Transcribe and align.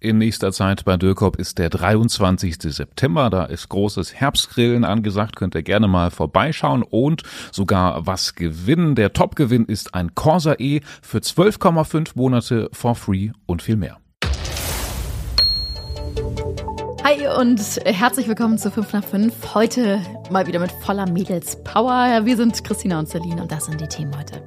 in 0.00 0.18
nächster 0.18 0.50
Zeit 0.50 0.84
bei 0.84 0.96
Dürkop 0.96 1.36
ist 1.36 1.58
der 1.58 1.68
23. 1.68 2.56
September. 2.60 3.30
Da 3.30 3.44
ist 3.44 3.68
großes 3.68 4.14
Herbstgrillen 4.14 4.84
angesagt. 4.84 5.36
Könnt 5.36 5.54
ihr 5.54 5.62
gerne 5.62 5.88
mal 5.88 6.10
vorbeischauen 6.10 6.82
und 6.82 7.22
sogar 7.52 8.06
was 8.06 8.34
gewinnen. 8.34 8.94
Der 8.94 9.12
Topgewinn 9.12 9.66
ist 9.66 9.94
ein 9.94 10.14
Corsa 10.14 10.54
E 10.58 10.80
für 11.02 11.18
12,5 11.18 12.12
Monate 12.14 12.70
for 12.72 12.94
free 12.94 13.30
und 13.46 13.62
viel 13.62 13.76
mehr. 13.76 13.98
Hi 17.04 17.26
und 17.38 17.60
herzlich 17.84 18.28
willkommen 18.28 18.56
zu 18.56 18.70
5 18.70 18.92
nach 18.92 19.04
5. 19.04 19.54
Heute 19.54 20.00
mal 20.30 20.46
wieder 20.46 20.60
mit 20.60 20.72
voller 20.72 21.10
Mädels-Power. 21.10 22.24
Wir 22.24 22.36
sind 22.36 22.62
Christina 22.64 22.98
und 22.98 23.08
Celine 23.08 23.42
und 23.42 23.52
das 23.52 23.66
sind 23.66 23.80
die 23.80 23.88
Themen 23.88 24.16
heute. 24.16 24.42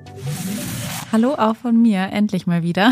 Hallo 1.13 1.35
auch 1.35 1.55
von 1.55 1.79
mir, 1.79 2.09
endlich 2.11 2.47
mal 2.47 2.63
wieder. 2.63 2.91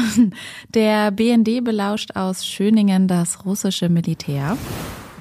Der 0.76 1.10
BND 1.10 1.64
belauscht 1.64 2.12
aus 2.16 2.46
Schöningen 2.46 3.08
das 3.08 3.48
russische 3.48 3.90
Militär. 3.90 4.60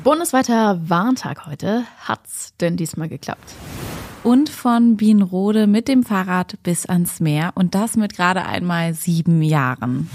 Bundesweiter 0.05 0.79
Warntag 0.87 1.47
heute. 1.47 1.85
Hat's 2.01 2.53
denn 2.61 2.77
diesmal 2.77 3.09
geklappt? 3.09 3.55
Und 4.23 4.51
von 4.51 4.99
Bienrode 4.99 5.67
mit 5.67 5.89
dem 5.89 6.03
Fahrrad 6.03 6.63
bis 6.63 6.85
ans 6.85 7.21
Meer 7.21 7.53
und 7.55 7.75
das 7.75 7.97
mit 7.97 8.15
gerade 8.15 8.45
einmal 8.45 8.93
sieben 8.93 9.41
Jahren. 9.41 10.11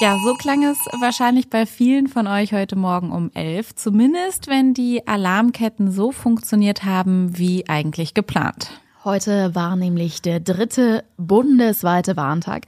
Ja, 0.00 0.16
so 0.24 0.34
klang 0.34 0.62
es 0.62 0.78
wahrscheinlich 1.00 1.50
bei 1.50 1.66
vielen 1.66 2.06
von 2.06 2.28
euch 2.28 2.52
heute 2.52 2.76
Morgen 2.76 3.10
um 3.10 3.32
elf. 3.34 3.74
Zumindest, 3.74 4.46
wenn 4.46 4.72
die 4.72 5.04
Alarmketten 5.08 5.90
so 5.90 6.12
funktioniert 6.12 6.84
haben, 6.84 7.36
wie 7.36 7.68
eigentlich 7.68 8.14
geplant. 8.14 8.70
Heute 9.06 9.54
war 9.54 9.76
nämlich 9.76 10.20
der 10.20 10.40
dritte 10.40 11.04
bundesweite 11.16 12.16
Warntag. 12.16 12.64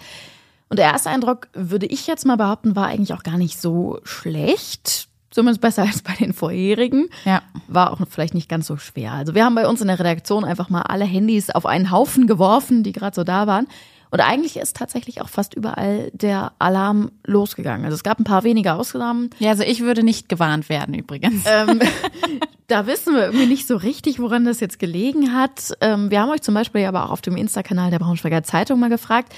Und 0.69 0.79
der 0.79 0.87
erste 0.87 1.11
Eindruck, 1.11 1.49
würde 1.53 1.87
ich 1.87 2.07
jetzt 2.07 2.25
mal 2.25 2.37
behaupten, 2.37 2.77
war 2.77 2.87
eigentlich 2.87 3.13
auch 3.13 3.25
gar 3.25 3.37
nicht 3.37 3.61
so 3.61 3.99
schlecht. 4.05 5.09
Zumindest 5.31 5.61
besser 5.61 5.83
als 5.87 6.01
bei 6.01 6.15
den 6.15 6.33
vorherigen. 6.33 7.09
Ja. 7.25 7.43
War 7.67 7.93
auch 7.93 7.99
vielleicht 8.09 8.35
nicht 8.35 8.49
ganz 8.49 8.69
so 8.69 8.77
schwer. 8.77 9.15
Also 9.15 9.35
wir 9.35 9.45
haben 9.45 9.57
bei 9.57 9.67
uns 9.67 9.81
in 9.81 9.89
der 9.89 9.99
Redaktion 9.99 10.45
einfach 10.45 10.71
mal 10.71 10.83
alle 10.83 11.07
Handys 11.07 11.51
auf 11.51 11.67
einen 11.67 11.91
Haufen 11.91 12.29
geworfen, 12.29 12.85
die 12.85 12.93
gerade 12.93 13.17
so 13.17 13.25
da 13.25 13.49
waren. 13.49 13.67
Und 14.11 14.21
eigentlich 14.21 14.57
ist 14.57 14.77
tatsächlich 14.77 15.21
auch 15.21 15.29
fast 15.29 15.55
überall 15.55 16.11
der 16.13 16.53
Alarm 16.59 17.11
losgegangen. 17.27 17.85
Also 17.85 17.95
es 17.95 18.03
gab 18.03 18.19
ein 18.19 18.25
paar 18.25 18.45
wenige 18.45 18.75
Ausnahmen. 18.75 19.31
Ja, 19.39 19.51
also 19.51 19.63
ich 19.63 19.81
würde 19.81 20.03
nicht 20.03 20.29
gewarnt 20.29 20.69
werden 20.69 20.95
übrigens. 20.95 21.45
Ähm, 21.47 21.81
da 22.69 22.87
wissen 22.87 23.15
wir 23.15 23.27
irgendwie 23.27 23.47
nicht 23.47 23.67
so 23.67 23.77
richtig, 23.77 24.19
woran 24.19 24.45
das 24.45 24.61
jetzt 24.61 24.79
gelegen 24.79 25.35
hat. 25.35 25.73
Ähm, 25.81 26.11
wir 26.11 26.21
haben 26.21 26.31
euch 26.31 26.43
zum 26.43 26.55
Beispiel 26.55 26.85
aber 26.85 27.07
auch 27.07 27.11
auf 27.11 27.21
dem 27.21 27.37
Insta-Kanal 27.37 27.91
der 27.91 27.99
Braunschweiger 27.99 28.43
Zeitung 28.43 28.81
mal 28.81 28.91
gefragt. 28.91 29.35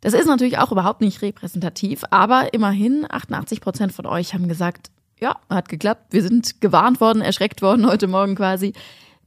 Das 0.00 0.14
ist 0.14 0.26
natürlich 0.26 0.58
auch 0.58 0.72
überhaupt 0.72 1.00
nicht 1.00 1.22
repräsentativ, 1.22 2.02
aber 2.10 2.52
immerhin 2.52 3.06
88 3.08 3.60
Prozent 3.60 3.92
von 3.92 4.04
euch 4.04 4.34
haben 4.34 4.48
gesagt, 4.48 4.90
ja, 5.20 5.36
hat 5.48 5.68
geklappt. 5.68 6.06
Wir 6.10 6.22
sind 6.22 6.60
gewarnt 6.60 7.00
worden, 7.00 7.22
erschreckt 7.22 7.62
worden 7.62 7.86
heute 7.86 8.08
Morgen 8.08 8.34
quasi. 8.34 8.72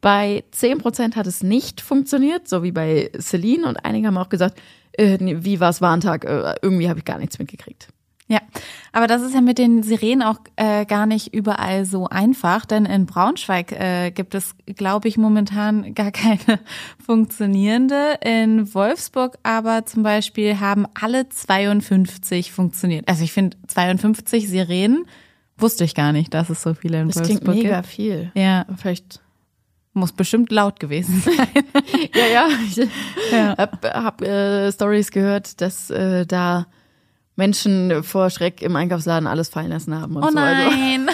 Bei 0.06 0.44
10 0.52 0.78
Prozent 0.78 1.16
hat 1.16 1.26
es 1.26 1.42
nicht 1.42 1.82
funktioniert, 1.82 2.48
so 2.48 2.62
wie 2.62 2.72
bei 2.72 3.10
Celine. 3.20 3.68
Und 3.68 3.84
einige 3.84 4.06
haben 4.06 4.20
auch 4.20 4.30
gesagt, 4.30 4.62
äh, 4.92 5.18
wie 5.20 5.60
war 5.60 5.72
es 5.72 5.82
Warntag? 5.82 6.26
Äh, 6.26 6.54
irgendwie 6.62 6.90
habe 6.90 7.00
ich 7.00 7.06
gar 7.06 7.18
nichts 7.18 7.40
mitgekriegt. 7.40 7.88
Ja, 8.28 8.38
aber 8.92 9.08
das 9.08 9.24
ist 9.24 9.34
ja 9.34 9.42
mit 9.42 9.58
den 9.58 9.82
Sirenen 9.82 10.22
auch 10.22 10.38
äh, 10.58 10.86
gar 10.86 11.08
nicht 11.08 11.34
überall 11.34 11.86
so 11.86 12.08
einfach, 12.08 12.68
denn 12.68 12.86
in 12.86 13.08
Braunschweig 13.08 13.72
äh, 13.72 14.12
gibt 14.12 14.36
es, 14.36 14.54
glaube 14.76 15.08
ich, 15.08 15.18
momentan 15.18 15.96
gar 15.96 16.12
keine 16.12 16.60
funktionierende. 17.04 18.20
In 18.24 18.76
Wolfsburg 18.76 19.40
aber 19.42 19.88
zum 19.88 20.04
Beispiel 20.04 20.60
haben 20.60 20.86
alle 20.94 21.30
52 21.30 22.52
funktioniert. 22.52 23.08
Also 23.08 23.24
ich 23.24 23.34
finde 23.34 23.58
52 23.66 24.50
Sirenen 24.50 25.08
wusste 25.58 25.84
ich 25.84 25.96
gar 25.96 26.12
nicht, 26.12 26.32
dass 26.36 26.52
es 26.52 26.62
so 26.62 26.76
viele 26.76 27.02
in 27.02 27.08
das 27.08 27.16
Wolfsburg 27.16 27.42
klingt 27.42 27.64
mega 27.64 27.78
gibt. 27.78 27.88
viel. 27.88 28.32
Ja, 28.36 28.68
Vielleicht 28.78 29.25
muss 29.96 30.12
bestimmt 30.12 30.52
laut 30.52 30.80
gewesen 30.80 31.22
sein. 31.26 31.48
ja, 32.14 32.26
ja. 32.34 32.48
Ich 32.68 32.78
Ja. 33.32 33.56
hab, 33.58 33.84
hab 33.86 34.22
äh, 34.22 34.72
Stories 34.72 35.12
gehört, 35.12 35.62
dass 35.62 35.90
äh, 35.90 36.26
da 36.26 36.68
Menschen 37.36 38.04
vor 38.04 38.30
Schreck 38.30 38.62
im 38.62 38.76
Einkaufsladen 38.76 39.28
alles 39.28 39.50
fallen 39.50 39.70
lassen 39.70 40.00
haben 40.00 40.16
und 40.16 40.24
Oh 40.24 40.30
so. 40.30 40.38
Also, 40.38 40.70
nein. 40.70 41.10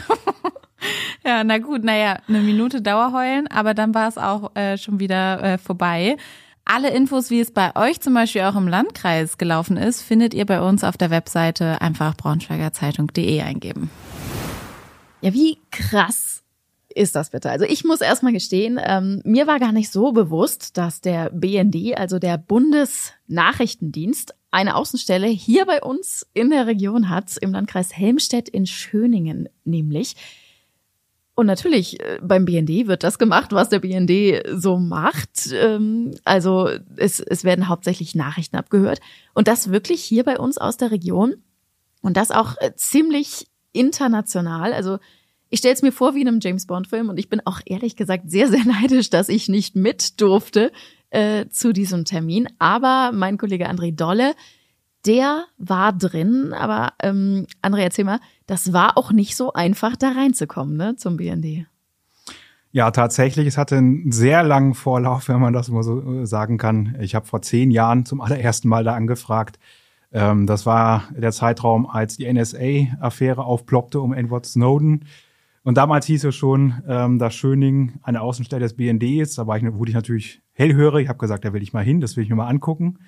ja, 1.25 1.43
na 1.43 1.57
gut, 1.57 1.83
naja, 1.83 2.19
eine 2.27 2.41
Minute 2.41 2.81
Dauerheulen, 2.81 3.47
aber 3.47 3.73
dann 3.73 3.93
war 3.95 4.07
es 4.07 4.17
auch 4.17 4.55
äh, 4.55 4.77
schon 4.77 4.99
wieder 4.99 5.41
äh, 5.43 5.57
vorbei. 5.57 6.17
Alle 6.63 6.91
Infos, 6.91 7.31
wie 7.31 7.39
es 7.39 7.51
bei 7.51 7.75
euch 7.75 8.01
zum 8.01 8.13
Beispiel 8.13 8.41
auch 8.43 8.55
im 8.55 8.67
Landkreis 8.67 9.39
gelaufen 9.39 9.77
ist, 9.77 10.03
findet 10.03 10.35
ihr 10.35 10.45
bei 10.45 10.61
uns 10.61 10.83
auf 10.83 10.95
der 10.95 11.09
Webseite 11.09 11.81
einfach 11.81 12.15
braunschweigerzeitung.de 12.15 13.41
eingeben. 13.41 13.89
ja, 15.21 15.33
wie 15.33 15.57
krass 15.71 16.43
ist 16.95 17.15
das 17.15 17.29
bitte? 17.31 17.49
Also 17.49 17.65
ich 17.65 17.83
muss 17.83 18.01
erstmal 18.01 18.33
gestehen, 18.33 18.79
ähm, 18.83 19.21
mir 19.23 19.47
war 19.47 19.59
gar 19.59 19.71
nicht 19.71 19.91
so 19.91 20.11
bewusst, 20.11 20.77
dass 20.77 21.01
der 21.01 21.29
BND, 21.29 21.97
also 21.97 22.19
der 22.19 22.37
Bundesnachrichtendienst, 22.37 24.35
eine 24.51 24.75
Außenstelle 24.75 25.27
hier 25.27 25.65
bei 25.65 25.81
uns 25.81 26.27
in 26.33 26.49
der 26.49 26.67
Region 26.67 27.09
hat, 27.09 27.37
im 27.37 27.51
Landkreis 27.53 27.95
Helmstedt 27.95 28.49
in 28.49 28.65
Schöningen 28.65 29.47
nämlich. 29.63 30.15
Und 31.33 31.45
natürlich, 31.47 31.99
äh, 32.01 32.19
beim 32.21 32.45
BND 32.45 32.87
wird 32.87 33.03
das 33.03 33.17
gemacht, 33.17 33.53
was 33.53 33.69
der 33.69 33.79
BND 33.79 34.43
so 34.53 34.77
macht. 34.77 35.49
Ähm, 35.53 36.11
Also 36.25 36.69
es, 36.97 37.19
es 37.19 37.43
werden 37.43 37.67
hauptsächlich 37.67 38.13
Nachrichten 38.15 38.57
abgehört. 38.57 38.99
Und 39.33 39.47
das 39.47 39.71
wirklich 39.71 40.03
hier 40.03 40.23
bei 40.23 40.37
uns 40.37 40.57
aus 40.57 40.77
der 40.77 40.91
Region. 40.91 41.35
Und 42.01 42.17
das 42.17 42.31
auch 42.31 42.57
äh, 42.59 42.73
ziemlich 42.75 43.47
international. 43.71 44.73
Also 44.73 44.99
ich 45.51 45.59
stelle 45.59 45.73
es 45.73 45.81
mir 45.81 45.91
vor 45.91 46.15
wie 46.15 46.21
in 46.21 46.27
einem 46.27 46.39
James 46.41 46.65
Bond-Film 46.65 47.09
und 47.09 47.19
ich 47.19 47.29
bin 47.29 47.41
auch 47.45 47.59
ehrlich 47.65 47.95
gesagt 47.95 48.31
sehr, 48.31 48.47
sehr 48.47 48.65
neidisch, 48.65 49.09
dass 49.09 49.29
ich 49.29 49.49
nicht 49.49 49.75
mit 49.75 50.19
durfte 50.21 50.71
äh, 51.11 51.45
zu 51.49 51.73
diesem 51.73 52.05
Termin. 52.05 52.47
Aber 52.57 53.11
mein 53.13 53.37
Kollege 53.37 53.69
André 53.69 53.93
Dolle, 53.93 54.33
der 55.05 55.43
war 55.57 55.91
drin. 55.91 56.53
Aber 56.53 56.93
ähm, 57.03 57.45
André, 57.61 57.81
erzähl 57.81 58.05
mal, 58.05 58.21
das 58.47 58.71
war 58.71 58.97
auch 58.97 59.11
nicht 59.11 59.35
so 59.35 59.51
einfach, 59.51 59.97
da 59.97 60.11
reinzukommen, 60.11 60.77
ne, 60.77 60.95
zum 60.95 61.17
BND. 61.17 61.67
Ja, 62.71 62.91
tatsächlich. 62.91 63.45
Es 63.47 63.57
hatte 63.57 63.75
einen 63.75 64.13
sehr 64.13 64.43
langen 64.43 64.73
Vorlauf, 64.73 65.27
wenn 65.27 65.41
man 65.41 65.51
das 65.51 65.67
mal 65.67 65.83
so 65.83 66.21
äh, 66.21 66.25
sagen 66.25 66.57
kann. 66.57 66.95
Ich 67.01 67.13
habe 67.13 67.25
vor 67.25 67.41
zehn 67.41 67.71
Jahren 67.71 68.05
zum 68.05 68.21
allerersten 68.21 68.69
Mal 68.69 68.85
da 68.85 68.93
angefragt. 68.93 69.59
Ähm, 70.13 70.47
das 70.47 70.65
war 70.65 71.09
der 71.13 71.33
Zeitraum, 71.33 71.85
als 71.85 72.15
die 72.15 72.31
NSA-Affäre 72.31 73.43
aufploppte 73.43 73.99
um 73.99 74.13
Edward 74.13 74.45
Snowden. 74.45 75.03
Und 75.63 75.77
damals 75.77 76.05
hieß 76.07 76.23
es 76.25 76.35
schon, 76.35 76.81
ähm, 76.87 77.19
dass 77.19 77.35
Schöning 77.35 77.99
eine 78.01 78.21
Außenstelle 78.21 78.61
des 78.61 78.75
BND 78.75 79.03
ist. 79.03 79.37
Da 79.37 79.45
war 79.45 79.57
ich, 79.57 79.63
wurde 79.73 79.91
ich 79.91 79.95
natürlich 79.95 80.41
hellhörig. 80.53 81.03
Ich 81.03 81.09
habe 81.09 81.19
gesagt, 81.19 81.45
da 81.45 81.53
will 81.53 81.61
ich 81.61 81.73
mal 81.73 81.83
hin, 81.83 82.01
das 82.01 82.17
will 82.17 82.23
ich 82.23 82.29
mir 82.29 82.35
mal 82.35 82.47
angucken. 82.47 82.99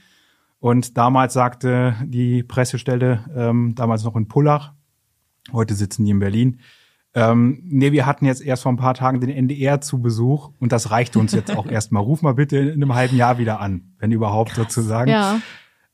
Und 0.60 0.98
damals 0.98 1.34
sagte 1.34 1.96
die 2.06 2.44
Pressestelle, 2.44 3.26
ähm, 3.36 3.74
damals 3.76 4.04
noch 4.04 4.16
in 4.16 4.28
Pullach, 4.28 4.74
heute 5.52 5.74
sitzen 5.74 6.06
die 6.06 6.12
in 6.12 6.20
Berlin, 6.20 6.60
ähm, 7.16 7.62
nee, 7.66 7.92
wir 7.92 8.06
hatten 8.06 8.26
jetzt 8.26 8.42
erst 8.42 8.64
vor 8.64 8.72
ein 8.72 8.78
paar 8.78 8.96
Tagen 8.96 9.20
den 9.20 9.30
NDR 9.30 9.82
zu 9.82 10.02
Besuch 10.02 10.52
und 10.60 10.72
das 10.72 10.90
reicht 10.90 11.16
uns 11.16 11.32
jetzt 11.32 11.56
auch 11.56 11.66
erstmal. 11.70 12.02
Ruf 12.02 12.22
mal 12.22 12.34
bitte 12.34 12.58
in 12.58 12.82
einem 12.82 12.96
halben 12.96 13.16
Jahr 13.16 13.38
wieder 13.38 13.60
an, 13.60 13.94
wenn 14.00 14.12
überhaupt 14.12 14.56
sozusagen. 14.56 15.12
Ja. 15.12 15.40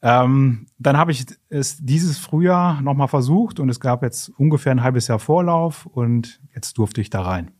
Ähm, 0.01 0.67
dann 0.77 0.97
habe 0.97 1.11
ich 1.11 1.25
es 1.49 1.77
dieses 1.81 2.17
Frühjahr 2.17 2.81
nochmal 2.81 3.09
versucht 3.09 3.59
und 3.59 3.69
es 3.69 3.79
gab 3.79 4.01
jetzt 4.01 4.29
ungefähr 4.37 4.71
ein 4.71 4.83
halbes 4.83 5.07
Jahr 5.07 5.19
Vorlauf 5.19 5.85
und 5.85 6.39
jetzt 6.55 6.77
durfte 6.77 7.01
ich 7.01 7.09
da 7.09 7.21
rein. 7.21 7.51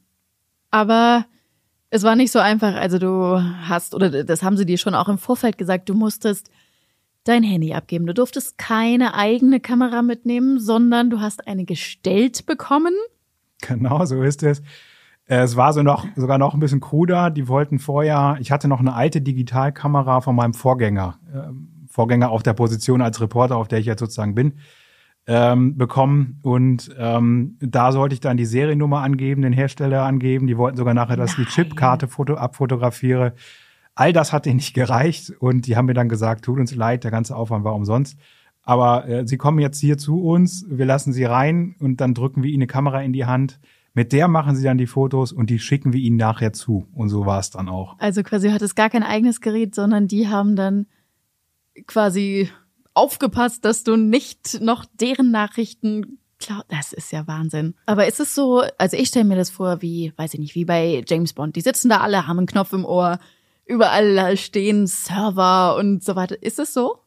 Aber 0.71 1.25
es 1.89 2.03
war 2.03 2.15
nicht 2.15 2.31
so 2.31 2.39
einfach. 2.39 2.75
Also 2.75 2.97
du 2.97 3.41
hast, 3.67 3.93
oder 3.93 4.23
das 4.23 4.43
haben 4.43 4.57
sie 4.57 4.65
dir 4.65 4.77
schon 4.77 4.95
auch 4.95 5.09
im 5.09 5.17
Vorfeld 5.17 5.57
gesagt, 5.57 5.89
du 5.89 5.95
musstest 5.95 6.49
dein 7.25 7.43
Handy 7.43 7.73
abgeben. 7.73 8.05
Du 8.05 8.13
durftest 8.13 8.57
keine 8.57 9.13
eigene 9.15 9.59
Kamera 9.59 10.01
mitnehmen, 10.01 10.59
sondern 10.59 11.09
du 11.09 11.19
hast 11.19 11.47
eine 11.47 11.65
gestellt 11.65 12.45
bekommen. 12.45 12.93
Genau, 13.61 14.05
so 14.05 14.23
ist 14.23 14.43
es. 14.43 14.59
Äh, 15.25 15.39
Es 15.41 15.55
war 15.55 15.73
so 15.73 15.83
noch, 15.83 16.05
sogar 16.15 16.37
noch 16.37 16.53
ein 16.53 16.59
bisschen 16.59 16.79
kruder. 16.79 17.29
Die 17.29 17.47
wollten 17.47 17.79
vorher, 17.79 18.37
ich 18.39 18.51
hatte 18.51 18.67
noch 18.67 18.79
eine 18.79 18.93
alte 18.93 19.21
Digitalkamera 19.21 20.21
von 20.21 20.35
meinem 20.35 20.53
Vorgänger, 20.53 21.19
ähm, 21.33 21.78
Vorgänger 21.89 22.29
auf 22.29 22.43
der 22.43 22.53
Position 22.53 23.01
als 23.01 23.19
Reporter, 23.19 23.57
auf 23.57 23.67
der 23.67 23.79
ich 23.79 23.85
jetzt 23.85 23.99
sozusagen 23.99 24.35
bin. 24.35 24.53
ähm, 25.27 25.77
bekommen 25.77 26.39
und 26.41 26.89
ähm, 26.97 27.55
da 27.59 27.91
sollte 27.91 28.13
ich 28.13 28.19
dann 28.19 28.35
die 28.35 28.47
Seriennummer 28.47 29.01
angeben, 29.01 29.43
den 29.43 29.53
Hersteller 29.53 30.01
angeben. 30.03 30.47
Die 30.47 30.57
wollten 30.57 30.75
sogar 30.75 30.95
nachher, 30.95 31.17
dass 31.17 31.37
ich 31.37 31.45
die 31.45 31.45
Chipkarte 31.45 32.07
foto 32.07 32.33
abfotografiere. 32.33 33.33
All 33.93 34.11
das 34.11 34.33
hat 34.33 34.47
denen 34.47 34.55
nicht 34.55 34.73
gereicht 34.73 35.31
und 35.39 35.67
die 35.67 35.75
haben 35.75 35.85
mir 35.85 35.93
dann 35.93 36.09
gesagt, 36.09 36.45
tut 36.45 36.59
uns 36.59 36.73
leid, 36.73 37.03
der 37.03 37.11
ganze 37.11 37.35
Aufwand 37.35 37.63
war 37.63 37.75
umsonst. 37.75 38.17
Aber 38.63 39.07
äh, 39.07 39.27
sie 39.27 39.37
kommen 39.37 39.59
jetzt 39.59 39.79
hier 39.79 39.99
zu 39.99 40.19
uns, 40.19 40.65
wir 40.67 40.87
lassen 40.87 41.13
sie 41.13 41.25
rein 41.25 41.75
und 41.79 42.01
dann 42.01 42.15
drücken 42.15 42.41
wir 42.41 42.49
ihnen 42.49 42.63
eine 42.63 42.67
Kamera 42.67 43.01
in 43.03 43.13
die 43.13 43.25
Hand. 43.25 43.59
Mit 43.93 44.13
der 44.13 44.27
machen 44.27 44.55
sie 44.55 44.63
dann 44.63 44.79
die 44.79 44.87
Fotos 44.87 45.31
und 45.31 45.51
die 45.51 45.59
schicken 45.59 45.93
wir 45.93 45.99
ihnen 45.99 46.17
nachher 46.17 46.53
zu. 46.53 46.87
Und 46.93 47.09
so 47.09 47.27
war 47.27 47.39
es 47.39 47.51
dann 47.51 47.69
auch. 47.69 47.97
Also 47.99 48.23
quasi 48.23 48.49
hat 48.49 48.63
es 48.63 48.73
gar 48.73 48.89
kein 48.89 49.03
eigenes 49.03 49.41
Gerät, 49.41 49.75
sondern 49.75 50.07
die 50.07 50.27
haben 50.27 50.55
dann 50.55 50.87
quasi 51.87 52.49
aufgepasst, 52.93 53.65
dass 53.65 53.83
du 53.83 53.95
nicht 53.95 54.61
noch 54.61 54.85
deren 54.99 55.31
Nachrichten 55.31 56.19
Klar, 56.39 56.63
das 56.69 56.93
ist 56.93 57.11
ja 57.11 57.27
Wahnsinn. 57.27 57.75
Aber 57.85 58.07
ist 58.07 58.21
es 58.21 58.33
so, 58.33 58.63
also 58.77 58.95
ich 58.95 59.09
stelle 59.09 59.25
mir 59.25 59.35
das 59.35 59.49
vor, 59.49 59.81
wie, 59.81 60.13
weiß 60.15 60.33
ich 60.33 60.39
nicht, 60.39 60.55
wie 60.55 60.63
bei 60.63 61.03
James 61.05 61.33
Bond. 61.33 61.57
Die 61.57 61.61
sitzen 61.61 61.89
da 61.89 61.97
alle, 61.97 62.27
haben 62.27 62.37
einen 62.37 62.47
Knopf 62.47 62.71
im 62.71 62.85
Ohr, 62.85 63.19
überall 63.65 64.37
stehen 64.37 64.87
Server 64.87 65.75
und 65.77 66.01
so 66.01 66.15
weiter. 66.15 66.41
Ist 66.41 66.57
es 66.57 66.73
so? 66.73 66.99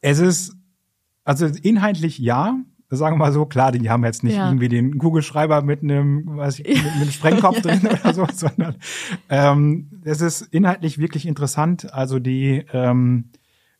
Es 0.00 0.20
ist, 0.20 0.54
also 1.24 1.46
inhaltlich 1.46 2.18
ja. 2.18 2.56
Sagen 2.88 3.16
wir 3.16 3.26
mal 3.26 3.32
so, 3.32 3.46
klar, 3.46 3.72
die 3.72 3.90
haben 3.90 4.04
jetzt 4.04 4.22
nicht 4.22 4.36
ja. 4.36 4.46
irgendwie 4.46 4.68
den 4.68 4.96
Kugelschreiber 4.98 5.60
mit 5.62 5.82
einem, 5.82 6.36
weiß 6.36 6.60
ich, 6.60 6.84
mit, 6.84 6.92
einem 6.92 7.10
Sprengkopf 7.10 7.60
drin 7.62 7.80
oder 7.84 8.14
so, 8.14 8.28
sondern 8.32 8.76
ähm, 9.28 9.90
es 10.04 10.20
ist 10.20 10.42
inhaltlich 10.42 10.98
wirklich 10.98 11.26
interessant. 11.26 11.92
Also 11.92 12.20
die 12.20 12.64
ähm, 12.72 13.30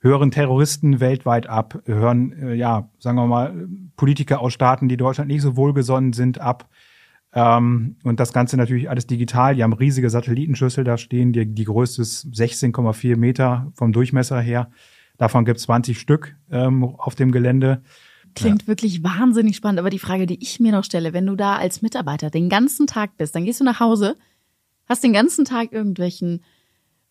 hören 0.06 0.30
Terroristen 0.30 1.00
weltweit 1.00 1.48
ab, 1.48 1.80
hören, 1.84 2.32
äh, 2.32 2.54
ja, 2.54 2.88
sagen 2.98 3.16
wir 3.16 3.26
mal, 3.26 3.68
Politiker 3.96 4.40
aus 4.40 4.52
Staaten, 4.52 4.88
die 4.88 4.96
Deutschland 4.96 5.28
nicht 5.28 5.42
so 5.42 5.56
wohlgesonnen 5.56 6.12
sind, 6.12 6.40
ab. 6.40 6.68
Ähm, 7.32 7.96
und 8.04 8.20
das 8.20 8.32
Ganze 8.32 8.56
natürlich 8.56 8.88
alles 8.88 9.06
digital. 9.06 9.54
Die 9.54 9.62
haben 9.62 9.72
riesige 9.72 10.08
Satellitenschüssel 10.08 10.84
da 10.84 10.96
stehen, 10.96 11.32
die, 11.32 11.46
die 11.46 11.64
größte 11.64 12.02
ist 12.02 12.26
16,4 12.26 13.16
Meter 13.16 13.70
vom 13.74 13.92
Durchmesser 13.92 14.40
her. 14.40 14.70
Davon 15.18 15.44
gibt 15.44 15.58
es 15.58 15.64
20 15.64 15.98
Stück 15.98 16.36
ähm, 16.50 16.84
auf 16.84 17.14
dem 17.14 17.32
Gelände. 17.32 17.82
Klingt 18.34 18.62
ja. 18.62 18.68
wirklich 18.68 19.02
wahnsinnig 19.02 19.56
spannend. 19.56 19.80
Aber 19.80 19.90
die 19.90 19.98
Frage, 19.98 20.26
die 20.26 20.42
ich 20.42 20.60
mir 20.60 20.72
noch 20.72 20.84
stelle, 20.84 21.12
wenn 21.12 21.26
du 21.26 21.36
da 21.36 21.56
als 21.56 21.82
Mitarbeiter 21.82 22.30
den 22.30 22.48
ganzen 22.48 22.86
Tag 22.86 23.16
bist, 23.16 23.34
dann 23.34 23.44
gehst 23.44 23.60
du 23.60 23.64
nach 23.64 23.80
Hause, 23.80 24.16
hast 24.86 25.02
den 25.02 25.12
ganzen 25.12 25.44
Tag 25.44 25.72
irgendwelchen 25.72 26.42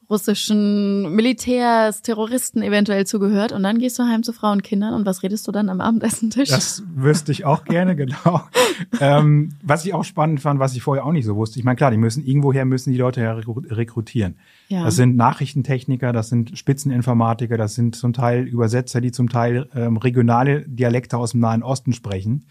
russischen 0.09 1.13
Militärs, 1.15 2.01
Terroristen 2.01 2.61
eventuell 2.61 3.05
zugehört 3.07 3.51
und 3.51 3.63
dann 3.63 3.79
gehst 3.79 3.97
du 3.97 4.03
heim 4.03 4.23
zu 4.23 4.33
Frauen 4.33 4.57
und 4.57 4.63
Kindern 4.63 4.93
und 4.93 5.05
was 5.05 5.23
redest 5.23 5.47
du 5.47 5.51
dann 5.51 5.69
am 5.69 5.81
Abendessentisch? 5.81 6.49
Das 6.49 6.83
wüsste 6.93 7.31
ich 7.31 7.45
auch 7.45 7.63
gerne, 7.63 7.95
genau. 7.95 8.41
ähm, 8.99 9.53
was 9.63 9.85
ich 9.85 9.93
auch 9.93 10.03
spannend 10.03 10.41
fand, 10.41 10.59
was 10.59 10.75
ich 10.75 10.81
vorher 10.81 11.05
auch 11.05 11.11
nicht 11.11 11.25
so 11.25 11.35
wusste. 11.35 11.59
Ich 11.59 11.65
meine, 11.65 11.75
klar, 11.75 11.91
die 11.91 11.97
müssen 11.97 12.23
irgendwoher 12.25 12.65
müssen 12.65 12.91
die 12.91 12.97
Leute 12.97 13.21
ja 13.21 13.33
rekrutieren. 13.33 14.37
Ja. 14.67 14.83
Das 14.83 14.95
sind 14.95 15.15
Nachrichtentechniker, 15.15 16.13
das 16.13 16.29
sind 16.29 16.57
Spitzeninformatiker, 16.57 17.57
das 17.57 17.75
sind 17.75 17.95
zum 17.95 18.13
Teil 18.13 18.43
Übersetzer, 18.43 19.01
die 19.01 19.11
zum 19.11 19.29
Teil 19.29 19.69
ähm, 19.75 19.97
regionale 19.97 20.67
Dialekte 20.67 21.17
aus 21.17 21.31
dem 21.31 21.41
Nahen 21.41 21.63
Osten 21.63 21.93
sprechen, 21.93 22.47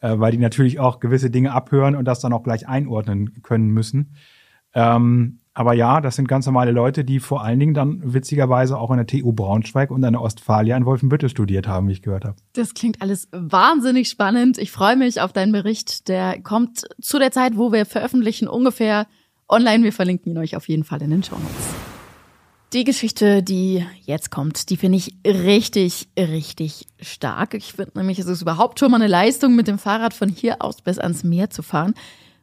äh, 0.00 0.18
weil 0.18 0.32
die 0.32 0.38
natürlich 0.38 0.80
auch 0.80 1.00
gewisse 1.00 1.30
Dinge 1.30 1.52
abhören 1.52 1.96
und 1.96 2.04
das 2.04 2.20
dann 2.20 2.32
auch 2.32 2.42
gleich 2.42 2.68
einordnen 2.68 3.42
können 3.42 3.68
müssen. 3.68 4.14
Ähm, 4.74 5.39
aber 5.52 5.74
ja, 5.74 6.00
das 6.00 6.16
sind 6.16 6.28
ganz 6.28 6.46
normale 6.46 6.70
Leute, 6.70 7.04
die 7.04 7.18
vor 7.18 7.42
allen 7.42 7.58
Dingen 7.58 7.74
dann 7.74 8.14
witzigerweise 8.14 8.78
auch 8.78 8.90
in 8.90 8.98
der 8.98 9.06
TU 9.06 9.32
Braunschweig 9.32 9.90
und 9.90 10.04
an 10.04 10.12
der 10.12 10.22
Ostfalia 10.22 10.76
in 10.76 10.86
Wolfenbüttel 10.86 11.28
studiert 11.28 11.66
haben, 11.66 11.88
wie 11.88 11.92
ich 11.92 12.02
gehört 12.02 12.24
habe. 12.24 12.36
Das 12.52 12.74
klingt 12.74 13.02
alles 13.02 13.28
wahnsinnig 13.32 14.08
spannend. 14.08 14.58
Ich 14.58 14.70
freue 14.70 14.96
mich 14.96 15.20
auf 15.20 15.32
deinen 15.32 15.50
Bericht. 15.50 16.08
Der 16.08 16.40
kommt 16.40 16.86
zu 17.00 17.18
der 17.18 17.32
Zeit, 17.32 17.56
wo 17.56 17.72
wir 17.72 17.84
veröffentlichen, 17.84 18.46
ungefähr 18.46 19.08
online. 19.48 19.82
Wir 19.82 19.92
verlinken 19.92 20.32
ihn 20.32 20.38
euch 20.38 20.54
auf 20.54 20.68
jeden 20.68 20.84
Fall 20.84 21.02
in 21.02 21.10
den 21.10 21.24
Show 21.24 21.36
Notes. 21.36 21.74
Die 22.72 22.84
Geschichte, 22.84 23.42
die 23.42 23.84
jetzt 24.02 24.30
kommt, 24.30 24.70
die 24.70 24.76
finde 24.76 24.98
ich 24.98 25.16
richtig, 25.26 26.08
richtig 26.16 26.86
stark. 27.00 27.54
Ich 27.54 27.72
finde 27.72 27.98
nämlich, 27.98 28.20
es 28.20 28.26
ist 28.26 28.42
überhaupt 28.42 28.78
schon 28.78 28.92
mal 28.92 28.98
eine 28.98 29.08
Leistung, 29.08 29.56
mit 29.56 29.66
dem 29.66 29.78
Fahrrad 29.78 30.14
von 30.14 30.28
hier 30.28 30.62
aus 30.62 30.80
bis 30.80 31.00
ans 31.00 31.24
Meer 31.24 31.50
zu 31.50 31.64
fahren. 31.64 31.94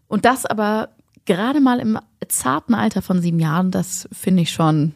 Und 0.10 0.26
das 0.26 0.46
aber 0.46 0.90
gerade 1.24 1.62
mal 1.62 1.80
im 1.80 1.98
zarten 2.28 2.74
Alter 2.74 3.02
von 3.02 3.22
sieben 3.22 3.40
Jahren, 3.40 3.72
das 3.72 4.08
finde 4.12 4.44
ich 4.44 4.52
schon 4.52 4.94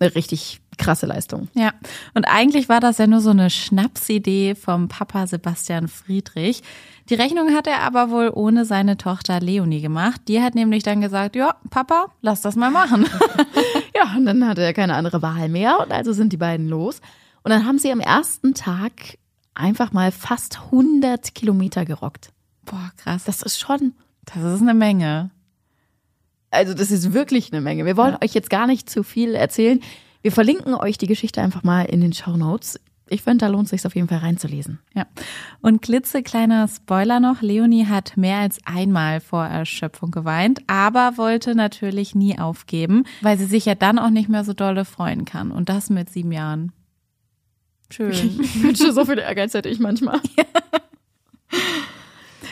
eine 0.00 0.14
richtig 0.14 0.60
krasse 0.78 1.06
Leistung. 1.06 1.48
Ja, 1.54 1.72
und 2.14 2.24
eigentlich 2.24 2.68
war 2.68 2.80
das 2.80 2.98
ja 2.98 3.06
nur 3.06 3.20
so 3.20 3.30
eine 3.30 3.50
Schnapsidee 3.50 4.54
vom 4.54 4.88
Papa 4.88 5.26
Sebastian 5.26 5.88
Friedrich. 5.88 6.62
Die 7.08 7.14
Rechnung 7.14 7.54
hat 7.54 7.66
er 7.66 7.80
aber 7.80 8.10
wohl 8.10 8.30
ohne 8.32 8.64
seine 8.64 8.96
Tochter 8.96 9.40
Leonie 9.40 9.80
gemacht. 9.80 10.20
Die 10.28 10.40
hat 10.40 10.54
nämlich 10.54 10.84
dann 10.84 11.00
gesagt, 11.00 11.36
ja, 11.36 11.56
Papa, 11.70 12.06
lass 12.22 12.42
das 12.42 12.54
mal 12.54 12.70
machen. 12.70 13.06
ja, 13.94 14.16
und 14.16 14.26
dann 14.26 14.46
hatte 14.46 14.62
er 14.62 14.72
keine 14.72 14.94
andere 14.94 15.20
Wahl 15.20 15.48
mehr 15.48 15.80
und 15.80 15.92
also 15.92 16.12
sind 16.12 16.32
die 16.32 16.36
beiden 16.36 16.68
los. 16.68 17.00
Und 17.42 17.50
dann 17.50 17.66
haben 17.66 17.78
sie 17.78 17.90
am 17.90 18.00
ersten 18.00 18.54
Tag 18.54 19.18
einfach 19.54 19.92
mal 19.92 20.12
fast 20.12 20.60
100 20.66 21.34
Kilometer 21.34 21.84
gerockt. 21.84 22.30
Boah, 22.64 22.92
krass. 22.96 23.24
Das 23.24 23.42
ist 23.42 23.58
schon... 23.58 23.94
Das 24.34 24.42
ist 24.42 24.60
eine 24.60 24.74
Menge. 24.74 25.30
Also 26.50 26.74
das 26.74 26.90
ist 26.90 27.12
wirklich 27.12 27.52
eine 27.52 27.60
Menge. 27.60 27.84
Wir 27.84 27.96
wollen 27.96 28.14
ja. 28.14 28.22
euch 28.22 28.34
jetzt 28.34 28.50
gar 28.50 28.66
nicht 28.66 28.88
zu 28.88 29.02
viel 29.02 29.34
erzählen. 29.34 29.80
Wir 30.22 30.32
verlinken 30.32 30.74
euch 30.74 30.98
die 30.98 31.06
Geschichte 31.06 31.42
einfach 31.42 31.62
mal 31.62 31.84
in 31.84 32.00
den 32.00 32.12
Show 32.12 32.36
Notes. 32.36 32.80
Ich 33.10 33.22
finde, 33.22 33.38
da 33.38 33.46
lohnt 33.48 33.64
es 33.64 33.70
sich 33.70 33.86
auf 33.86 33.94
jeden 33.94 34.08
Fall 34.08 34.18
reinzulesen. 34.18 34.80
Ja. 34.94 35.06
Und 35.60 35.80
klitzekleiner 35.82 36.68
Spoiler 36.68 37.20
noch. 37.20 37.40
Leonie 37.40 37.86
hat 37.86 38.16
mehr 38.16 38.38
als 38.38 38.58
einmal 38.64 39.20
vor 39.20 39.46
Erschöpfung 39.46 40.10
geweint, 40.10 40.60
aber 40.66 41.16
wollte 41.16 41.54
natürlich 41.54 42.14
nie 42.14 42.38
aufgeben, 42.38 43.04
weil 43.22 43.38
sie 43.38 43.46
sich 43.46 43.64
ja 43.64 43.74
dann 43.74 43.98
auch 43.98 44.10
nicht 44.10 44.28
mehr 44.28 44.44
so 44.44 44.52
dolle 44.52 44.84
freuen 44.84 45.24
kann. 45.24 45.50
Und 45.50 45.68
das 45.68 45.90
mit 45.90 46.10
sieben 46.10 46.32
Jahren. 46.32 46.72
Schön. 47.90 48.12
Ich 48.40 48.62
wünsche, 48.62 48.92
so 48.92 49.04
viel 49.04 49.18
Ehrgeiz 49.18 49.54
hätte 49.54 49.68
ich 49.68 49.78
manchmal. 49.78 50.20
Ja. 50.36 50.44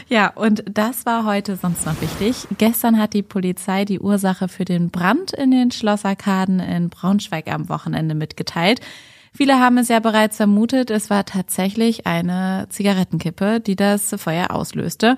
Ja, 0.08 0.28
und 0.28 0.62
das 0.70 1.04
war 1.04 1.24
heute 1.24 1.56
sonst 1.56 1.84
noch 1.84 2.00
wichtig. 2.00 2.46
Gestern 2.58 2.98
hat 2.98 3.12
die 3.12 3.24
Polizei 3.24 3.84
die 3.84 3.98
Ursache 3.98 4.46
für 4.46 4.64
den 4.64 4.90
Brand 4.90 5.32
in 5.32 5.50
den 5.50 5.72
Schlossarkaden 5.72 6.60
in 6.60 6.90
Braunschweig 6.90 7.48
am 7.52 7.68
Wochenende 7.68 8.14
mitgeteilt. 8.14 8.80
Viele 9.32 9.58
haben 9.58 9.78
es 9.78 9.88
ja 9.88 9.98
bereits 9.98 10.36
vermutet, 10.36 10.90
es 10.90 11.10
war 11.10 11.24
tatsächlich 11.26 12.06
eine 12.06 12.68
Zigarettenkippe, 12.70 13.60
die 13.60 13.76
das 13.76 14.14
Feuer 14.16 14.52
auslöste. 14.52 15.16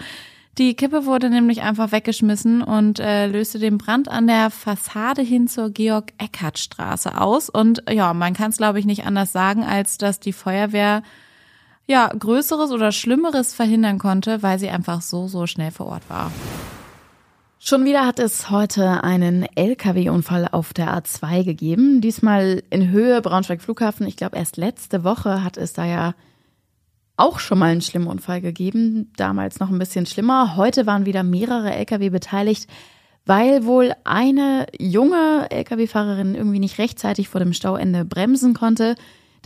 Die 0.56 0.74
Kippe 0.74 1.06
wurde 1.06 1.30
nämlich 1.30 1.62
einfach 1.62 1.92
weggeschmissen 1.92 2.62
und 2.62 2.98
äh, 2.98 3.26
löste 3.28 3.60
den 3.60 3.78
Brand 3.78 4.08
an 4.08 4.26
der 4.26 4.50
Fassade 4.50 5.22
hin 5.22 5.46
zur 5.46 5.70
Georg-Eckert-Straße 5.70 7.20
aus. 7.20 7.48
Und 7.48 7.84
ja, 7.88 8.12
man 8.12 8.34
kann 8.34 8.50
es, 8.50 8.56
glaube 8.56 8.80
ich, 8.80 8.86
nicht 8.86 9.06
anders 9.06 9.30
sagen, 9.30 9.62
als 9.62 9.98
dass 9.98 10.18
die 10.18 10.32
Feuerwehr 10.32 11.02
ja, 11.88 12.08
Größeres 12.16 12.70
oder 12.70 12.92
Schlimmeres 12.92 13.54
verhindern 13.54 13.98
konnte, 13.98 14.42
weil 14.42 14.58
sie 14.58 14.68
einfach 14.68 15.00
so, 15.00 15.26
so 15.26 15.46
schnell 15.46 15.70
vor 15.70 15.86
Ort 15.86 16.08
war. 16.08 16.30
Schon 17.58 17.84
wieder 17.84 18.06
hat 18.06 18.20
es 18.20 18.50
heute 18.50 19.02
einen 19.02 19.44
Lkw-Unfall 19.56 20.48
auf 20.52 20.72
der 20.72 20.96
A2 20.96 21.44
gegeben. 21.44 22.00
Diesmal 22.00 22.62
in 22.70 22.90
Höhe 22.90 23.20
Braunschweig 23.20 23.60
Flughafen. 23.62 24.06
Ich 24.06 24.16
glaube, 24.16 24.36
erst 24.36 24.56
letzte 24.56 25.02
Woche 25.02 25.42
hat 25.42 25.56
es 25.56 25.72
da 25.72 25.84
ja 25.84 26.14
auch 27.16 27.40
schon 27.40 27.58
mal 27.58 27.72
einen 27.72 27.80
schlimmen 27.80 28.06
Unfall 28.06 28.40
gegeben. 28.40 29.12
Damals 29.16 29.58
noch 29.58 29.70
ein 29.70 29.78
bisschen 29.78 30.06
schlimmer. 30.06 30.56
Heute 30.56 30.86
waren 30.86 31.04
wieder 31.04 31.24
mehrere 31.24 31.74
Lkw 31.74 32.10
beteiligt, 32.10 32.68
weil 33.26 33.64
wohl 33.64 33.92
eine 34.04 34.66
junge 34.78 35.50
Lkw-Fahrerin 35.50 36.36
irgendwie 36.36 36.60
nicht 36.60 36.78
rechtzeitig 36.78 37.28
vor 37.28 37.40
dem 37.40 37.52
Stauende 37.52 38.04
bremsen 38.04 38.54
konnte. 38.54 38.94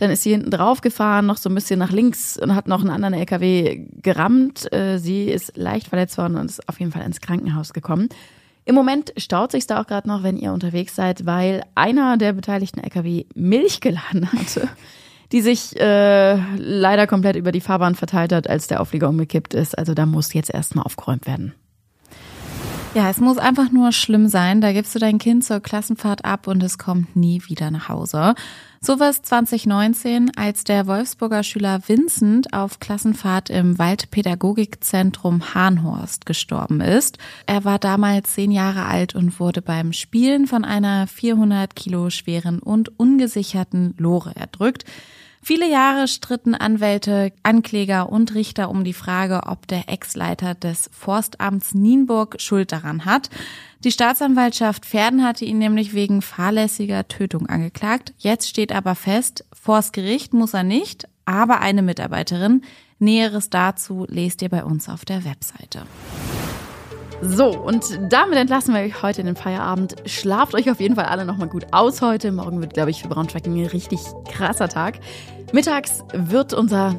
Dann 0.03 0.11
ist 0.11 0.23
sie 0.23 0.31
hinten 0.31 0.51
drauf 0.51 0.81
gefahren, 0.81 1.25
noch 1.25 1.37
so 1.37 1.47
ein 1.47 1.55
bisschen 1.55 1.79
nach 1.79 1.93
links 1.93 2.37
und 2.37 2.53
hat 2.55 2.67
noch 2.67 2.81
einen 2.81 2.89
anderen 2.89 3.13
LKW 3.13 3.85
gerammt. 4.01 4.69
Äh, 4.73 4.97
sie 4.97 5.29
ist 5.29 5.55
leicht 5.55 5.87
verletzt 5.87 6.17
worden 6.17 6.35
und 6.35 6.47
ist 6.47 6.67
auf 6.67 6.77
jeden 6.81 6.91
Fall 6.91 7.03
ins 7.03 7.21
Krankenhaus 7.21 7.71
gekommen. 7.71 8.09
Im 8.65 8.75
Moment 8.75 9.13
staut 9.15 9.53
sich 9.53 9.65
da 9.65 9.79
auch 9.79 9.87
gerade 9.87 10.09
noch, 10.09 10.21
wenn 10.21 10.35
ihr 10.35 10.51
unterwegs 10.51 10.93
seid, 10.93 11.25
weil 11.25 11.63
einer 11.73 12.17
der 12.17 12.33
beteiligten 12.33 12.81
LKW 12.81 13.23
Milch 13.33 13.79
geladen 13.79 14.29
hatte, 14.33 14.67
die 15.31 15.39
sich 15.39 15.79
äh, 15.79 16.35
leider 16.57 17.07
komplett 17.07 17.37
über 17.37 17.53
die 17.53 17.61
Fahrbahn 17.61 17.95
verteilt 17.95 18.33
hat, 18.33 18.49
als 18.49 18.67
der 18.67 18.81
Auflieger 18.81 19.07
umgekippt 19.07 19.53
ist. 19.53 19.77
Also 19.77 19.93
da 19.93 20.05
muss 20.05 20.33
jetzt 20.33 20.53
erstmal 20.53 20.83
aufgeräumt 20.83 21.27
werden. 21.27 21.53
Ja, 22.95 23.09
es 23.09 23.19
muss 23.19 23.39
einfach 23.39 23.71
nur 23.71 23.91
schlimm 23.91 24.27
sein. 24.27 24.61
Da 24.61 24.71
gibst 24.71 24.93
du 24.93 24.99
dein 24.99 25.17
Kind 25.17 25.43
zur 25.43 25.59
Klassenfahrt 25.59 26.25
ab 26.25 26.45
und 26.45 26.61
es 26.61 26.77
kommt 26.77 27.15
nie 27.15 27.41
wieder 27.47 27.71
nach 27.71 27.89
Hause. 27.89 28.35
So 28.81 28.99
war 28.99 29.09
es 29.09 29.23
2019, 29.23 30.29
als 30.37 30.63
der 30.63 30.85
Wolfsburger 30.85 31.41
Schüler 31.41 31.79
Vincent 31.87 32.53
auf 32.53 32.79
Klassenfahrt 32.79 33.49
im 33.49 33.79
Waldpädagogikzentrum 33.79 35.55
Hahnhorst 35.55 36.27
gestorben 36.27 36.81
ist. 36.81 37.17
Er 37.47 37.65
war 37.65 37.79
damals 37.79 38.33
zehn 38.33 38.51
Jahre 38.51 38.85
alt 38.85 39.15
und 39.15 39.39
wurde 39.39 39.63
beim 39.63 39.91
Spielen 39.91 40.45
von 40.45 40.63
einer 40.63 41.07
400 41.07 41.75
Kilo 41.75 42.11
schweren 42.11 42.59
und 42.59 42.99
ungesicherten 42.99 43.95
Lore 43.97 44.35
erdrückt. 44.35 44.85
Viele 45.45 45.69
Jahre 45.69 46.07
stritten 46.07 46.55
Anwälte, 46.55 47.33
Ankläger 47.43 48.09
und 48.09 48.33
Richter 48.33 48.69
um 48.69 48.85
die 48.85 48.93
Frage, 48.93 49.41
ob 49.45 49.67
der 49.67 49.89
Ex-Leiter 49.89 50.55
des 50.55 50.89
Forstamts 50.93 51.73
Nienburg 51.73 52.39
Schuld 52.39 52.71
daran 52.71 53.03
hat. 53.03 53.29
Die 53.83 53.91
Staatsanwaltschaft 53.91 54.85
Pferden 54.85 55.21
hatte 55.21 55.43
ihn 55.43 55.57
nämlich 55.57 55.93
wegen 55.93 56.21
fahrlässiger 56.21 57.09
Tötung 57.09 57.47
angeklagt. 57.47 58.13
Jetzt 58.17 58.47
steht 58.47 58.71
aber 58.71 58.95
fest, 58.95 59.43
vors 59.51 59.91
Gericht 59.91 60.33
muss 60.33 60.53
er 60.53 60.63
nicht, 60.63 61.09
aber 61.25 61.59
eine 61.59 61.81
Mitarbeiterin. 61.81 62.61
Näheres 62.99 63.49
dazu 63.49 64.05
lest 64.07 64.41
ihr 64.43 64.49
bei 64.49 64.63
uns 64.63 64.87
auf 64.87 65.03
der 65.03 65.25
Webseite. 65.25 65.81
So, 67.21 67.57
und 67.57 67.99
damit 68.09 68.37
entlassen 68.37 68.73
wir 68.73 68.81
euch 68.81 69.01
heute 69.01 69.21
in 69.21 69.27
den 69.27 69.35
Feierabend. 69.35 69.95
Schlaft 70.05 70.55
euch 70.55 70.69
auf 70.69 70.79
jeden 70.79 70.95
Fall 70.95 71.05
alle 71.05 71.25
nochmal 71.25 71.47
gut 71.47 71.67
aus 71.71 72.01
heute. 72.01 72.31
Morgen 72.31 72.61
wird, 72.61 72.73
glaube 72.73 72.91
ich, 72.91 73.01
für 73.01 73.07
Braunschweig 73.07 73.45
ein 73.45 73.65
richtig 73.65 73.99
krasser 74.29 74.67
Tag. 74.67 74.99
Mittags 75.53 76.03
wird 76.13 76.53
unser 76.53 76.95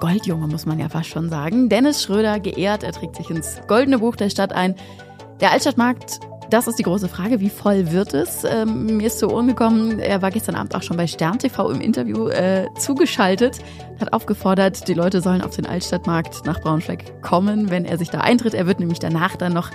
Goldjunge, 0.00 0.46
muss 0.46 0.64
man 0.64 0.78
ja 0.78 0.88
fast 0.88 1.10
schon 1.10 1.28
sagen, 1.28 1.68
Dennis 1.68 2.02
Schröder 2.02 2.40
geehrt. 2.40 2.82
Er 2.82 2.92
trägt 2.92 3.16
sich 3.16 3.28
ins 3.30 3.60
Goldene 3.68 3.98
Buch 3.98 4.16
der 4.16 4.30
Stadt 4.30 4.52
ein. 4.52 4.74
Der 5.40 5.52
Altstadtmarkt 5.52 6.20
das 6.50 6.66
ist 6.66 6.78
die 6.78 6.82
große 6.82 7.08
Frage. 7.08 7.40
Wie 7.40 7.48
voll 7.48 7.92
wird 7.92 8.14
es? 8.14 8.44
Ähm, 8.44 8.96
mir 8.96 9.06
ist 9.06 9.18
zu 9.18 9.30
Ohren 9.30 9.48
gekommen, 9.48 9.98
er 9.98 10.20
war 10.22 10.30
gestern 10.30 10.54
Abend 10.54 10.74
auch 10.74 10.82
schon 10.82 10.96
bei 10.96 11.06
Stern 11.06 11.38
TV 11.38 11.70
im 11.70 11.80
Interview 11.80 12.28
äh, 12.28 12.66
zugeschaltet, 12.76 13.58
hat 14.00 14.12
aufgefordert, 14.12 14.88
die 14.88 14.94
Leute 14.94 15.20
sollen 15.20 15.42
auf 15.42 15.56
den 15.56 15.66
Altstadtmarkt 15.66 16.44
nach 16.46 16.60
Braunschweig 16.60 17.22
kommen, 17.22 17.70
wenn 17.70 17.84
er 17.84 17.98
sich 17.98 18.10
da 18.10 18.20
eintritt. 18.20 18.54
Er 18.54 18.66
wird 18.66 18.80
nämlich 18.80 18.98
danach 18.98 19.36
dann 19.36 19.52
noch 19.52 19.70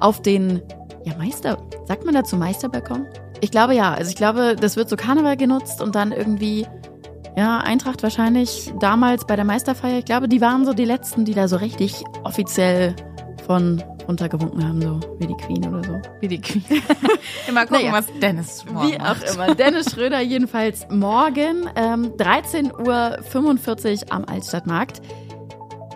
auf 0.00 0.22
den 0.22 0.62
ja, 1.04 1.14
Meister, 1.16 1.58
sagt 1.86 2.04
man 2.04 2.14
dazu 2.14 2.36
Meisterbalkon? 2.36 3.06
Ich 3.40 3.50
glaube 3.50 3.74
ja. 3.74 3.92
Also 3.92 4.10
ich 4.10 4.16
glaube, 4.16 4.56
das 4.58 4.76
wird 4.76 4.88
so 4.88 4.96
Karneval 4.96 5.36
genutzt 5.36 5.82
und 5.82 5.94
dann 5.94 6.12
irgendwie, 6.12 6.66
ja, 7.36 7.58
Eintracht 7.58 8.02
wahrscheinlich 8.02 8.72
damals 8.80 9.26
bei 9.26 9.36
der 9.36 9.44
Meisterfeier. 9.44 9.98
Ich 9.98 10.04
glaube, 10.04 10.28
die 10.28 10.40
waren 10.40 10.64
so 10.64 10.72
die 10.72 10.84
letzten, 10.84 11.24
die 11.24 11.34
da 11.34 11.48
so 11.48 11.56
richtig 11.56 12.02
offiziell 12.22 12.94
von 13.46 13.82
runtergewunken 14.06 14.66
haben, 14.66 14.80
so 14.80 15.00
wie 15.18 15.26
die 15.26 15.34
Queen 15.34 15.66
oder 15.66 15.82
so. 15.84 16.02
Wie 16.20 16.28
die 16.28 16.40
Queen. 16.40 16.64
immer 17.48 17.66
gucken, 17.66 17.86
naja, 17.86 17.92
was 17.92 18.06
Dennis 18.20 18.64
morgen 18.64 18.88
Wie 18.88 19.00
auch 19.00 19.34
immer. 19.34 19.54
Dennis 19.54 19.92
Schröder 19.92 20.20
jedenfalls 20.20 20.86
morgen, 20.90 21.68
ähm, 21.76 22.12
13.45 22.16 24.06
Uhr 24.06 24.12
am 24.12 24.24
Altstadtmarkt. 24.24 25.00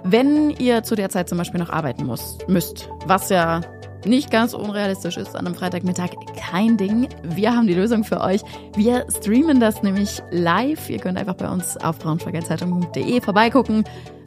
Wenn 0.05 0.51
ihr 0.51 0.83
zu 0.85 0.95
der 0.95 1.11
Zeit 1.11 1.29
zum 1.29 1.39
Beispiel 1.39 1.61
noch 1.61 1.71
arbeiten 1.71 2.07
muss, 2.07 2.39
müsst, 2.47 2.89
was 3.07 3.29
ja 3.29 3.61
nicht 4.05 4.31
ganz 4.31 4.55
unrealistisch 4.55 5.17
ist 5.17 5.35
an 5.35 5.47
einem 5.47 5.55
Freitagmittag, 5.55 6.11
kein 6.37 6.77
Ding. 6.77 7.09
Wir 7.23 7.55
haben 7.55 7.67
die 7.67 7.75
Lösung 7.75 8.05
für 8.05 8.21
euch. 8.21 8.43
Wir 8.77 9.07
streamen 9.11 9.61
das 9.61 9.83
nämlich 9.83 10.23
live. 10.31 10.89
Ihr 10.89 10.99
könnt 10.99 11.19
einfach 11.19 11.35
bei 11.35 11.49
uns 11.49 11.77
auf 11.79 11.99
braunschweigerzeitung.de 11.99 13.21
vorbeigucken. 13.21 13.85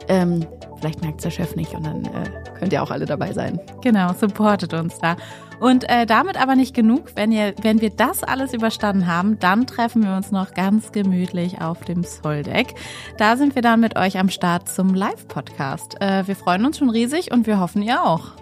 Ähm, 0.08 0.46
vielleicht 0.78 1.02
merkt 1.02 1.18
es 1.18 1.22
der 1.22 1.30
Chef 1.30 1.54
nicht 1.56 1.74
und 1.74 1.86
dann 1.86 2.04
äh, 2.04 2.30
könnt 2.58 2.72
ihr 2.72 2.82
auch 2.82 2.90
alle 2.90 3.06
dabei 3.06 3.32
sein. 3.32 3.60
Genau, 3.82 4.12
supportet 4.12 4.74
uns 4.74 4.98
da. 4.98 5.16
Und 5.60 5.88
äh, 5.88 6.06
damit 6.06 6.40
aber 6.40 6.56
nicht 6.56 6.74
genug. 6.74 7.12
Wenn, 7.14 7.30
ihr, 7.30 7.54
wenn 7.62 7.80
wir 7.80 7.90
das 7.90 8.24
alles 8.24 8.52
überstanden 8.52 9.06
haben, 9.06 9.38
dann 9.38 9.66
treffen 9.66 10.02
wir 10.02 10.16
uns 10.16 10.32
noch 10.32 10.54
ganz 10.54 10.90
gemütlich 10.90 11.60
auf 11.60 11.84
dem 11.84 12.02
Soldeck. 12.02 12.74
Da 13.16 13.36
sind 13.36 13.54
wir 13.54 13.62
dann 13.62 13.78
mit 13.78 13.96
euch 13.96 14.18
am 14.18 14.28
Start 14.28 14.68
zum 14.68 14.92
Live-Podcast. 14.92 16.00
Äh, 16.00 16.26
wir 16.26 16.34
freuen 16.34 16.66
uns 16.66 16.78
schon 16.78 16.90
riesig 16.90 17.30
und 17.30 17.46
wir 17.46 17.60
hoffen, 17.60 17.82
ihr 17.82 18.02
auch. 18.02 18.32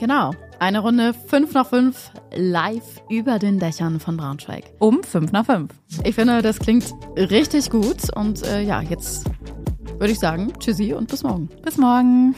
Genau. 0.00 0.32
Eine 0.58 0.80
Runde 0.80 1.14
5 1.14 1.54
nach 1.54 1.68
5 1.68 2.10
live 2.34 3.02
über 3.08 3.38
den 3.38 3.58
Dächern 3.58 4.00
von 4.00 4.16
Braunschweig. 4.16 4.64
Um 4.78 5.02
5 5.02 5.30
nach 5.30 5.46
5. 5.46 5.70
Ich 6.04 6.14
finde, 6.14 6.42
das 6.42 6.58
klingt 6.58 6.92
richtig 7.16 7.70
gut. 7.70 8.12
Und 8.14 8.44
äh, 8.44 8.62
ja, 8.62 8.80
jetzt 8.80 9.24
würde 9.98 10.12
ich 10.12 10.18
sagen, 10.18 10.52
tschüssi 10.58 10.92
und 10.92 11.08
bis 11.08 11.22
morgen. 11.22 11.48
Bis 11.62 11.76
morgen. 11.76 12.34